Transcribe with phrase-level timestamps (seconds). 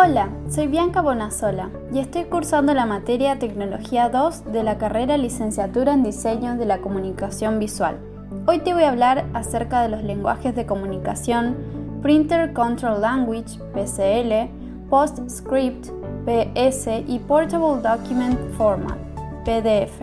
[0.00, 5.92] Hola, soy Bianca Bonasola y estoy cursando la materia Tecnología 2 de la carrera Licenciatura
[5.92, 7.98] en Diseño de la Comunicación Visual.
[8.46, 11.56] Hoy te voy a hablar acerca de los lenguajes de comunicación
[12.00, 15.88] Printer Control Language, PCL, PostScript,
[16.24, 18.98] PS y Portable Document Format,
[19.44, 19.98] PDF.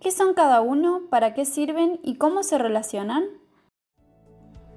[0.00, 1.02] ¿Qué son cada uno?
[1.10, 2.00] ¿Para qué sirven?
[2.02, 3.41] ¿Y cómo se relacionan?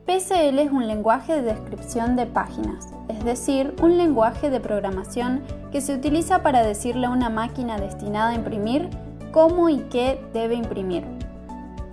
[0.05, 5.41] PCL es un lenguaje de descripción de páginas, es decir, un lenguaje de programación
[5.71, 8.87] que se utiliza para decirle a una máquina destinada a imprimir
[9.31, 11.03] cómo y qué debe imprimir.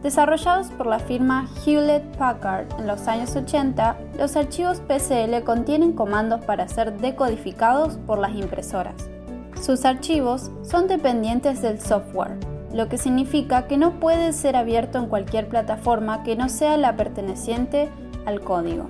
[0.03, 6.45] Desarrollados por la firma Hewlett Packard en los años 80, los archivos PCL contienen comandos
[6.45, 9.09] para ser decodificados por las impresoras.
[9.59, 12.37] Sus archivos son dependientes del software,
[12.73, 16.97] lo que significa que no puede ser abierto en cualquier plataforma que no sea la
[16.97, 17.89] perteneciente
[18.25, 18.89] al código.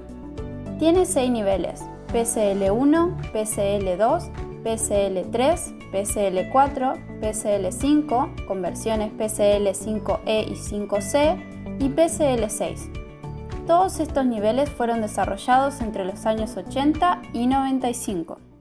[0.78, 1.82] Tiene seis niveles,
[2.12, 4.30] PCL1, PCL2,
[4.62, 13.02] PCL3, PCL4, PCL5, con versiones PCL5E y 5C, y PCL6.
[13.66, 18.51] Todos estos niveles fueron desarrollados entre los años 80 y 95.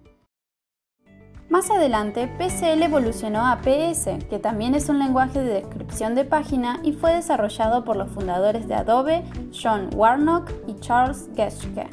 [1.51, 6.79] Más adelante, PCL evolucionó a PS, que también es un lenguaje de descripción de página
[6.81, 11.89] y fue desarrollado por los fundadores de Adobe, John Warnock y Charles Geschke.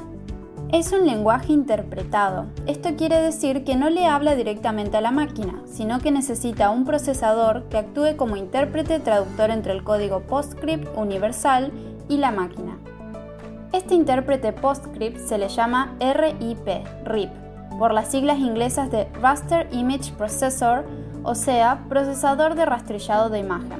[0.71, 2.45] Es un lenguaje interpretado.
[2.67, 6.85] Esto quiere decir que no le habla directamente a la máquina, sino que necesita un
[6.85, 11.73] procesador que actúe como intérprete traductor entre el código PostScript universal
[12.07, 12.77] y la máquina.
[13.73, 16.65] Este intérprete PostScript se le llama RIP,
[17.03, 17.48] RIP
[17.79, 20.85] por las siglas inglesas de Raster Image Processor,
[21.23, 23.79] o sea, procesador de rastrillado de imagen.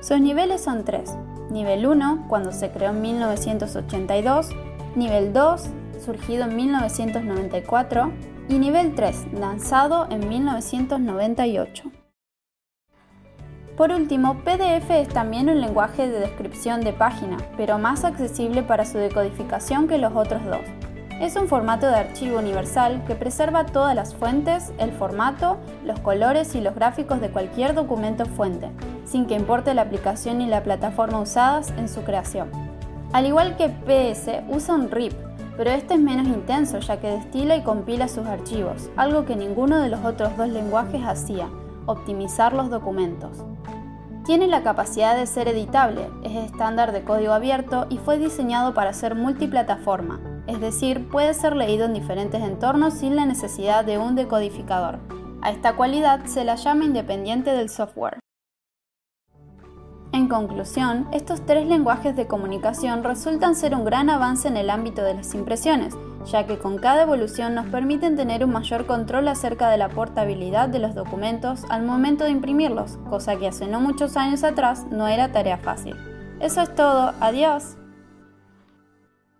[0.00, 1.14] Sus niveles son tres.
[1.50, 4.48] Nivel 1, cuando se creó en 1982,
[4.96, 5.62] nivel 2,
[6.04, 8.12] surgido en 1994,
[8.48, 11.90] y nivel 3, lanzado en 1998.
[13.76, 18.84] Por último, PDF es también un lenguaje de descripción de página, pero más accesible para
[18.84, 20.83] su decodificación que los otros dos.
[21.20, 26.56] Es un formato de archivo universal que preserva todas las fuentes, el formato, los colores
[26.56, 28.68] y los gráficos de cualquier documento fuente,
[29.04, 32.50] sin que importe la aplicación ni la plataforma usadas en su creación.
[33.12, 35.12] Al igual que PS, usa un RIP,
[35.56, 39.80] pero este es menos intenso ya que destila y compila sus archivos, algo que ninguno
[39.80, 41.48] de los otros dos lenguajes hacía,
[41.86, 43.44] optimizar los documentos.
[44.24, 48.94] Tiene la capacidad de ser editable, es estándar de código abierto y fue diseñado para
[48.94, 54.14] ser multiplataforma, es decir, puede ser leído en diferentes entornos sin la necesidad de un
[54.14, 54.98] decodificador.
[55.42, 58.18] A esta cualidad se la llama independiente del software.
[60.12, 65.02] En conclusión, estos tres lenguajes de comunicación resultan ser un gran avance en el ámbito
[65.02, 65.94] de las impresiones,
[66.26, 70.68] ya que con cada evolución nos permiten tener un mayor control acerca de la portabilidad
[70.68, 75.08] de los documentos al momento de imprimirlos, cosa que hace no muchos años atrás no
[75.08, 75.94] era tarea fácil.
[76.40, 77.76] Eso es todo, adiós.